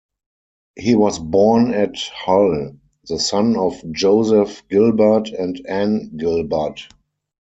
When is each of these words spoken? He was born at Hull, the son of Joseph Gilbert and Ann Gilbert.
He 0.75 0.95
was 0.95 1.19
born 1.19 1.75
at 1.75 1.95
Hull, 1.95 2.71
the 3.07 3.19
son 3.19 3.55
of 3.55 3.79
Joseph 3.91 4.63
Gilbert 4.67 5.29
and 5.29 5.63
Ann 5.69 6.17
Gilbert. 6.17 6.87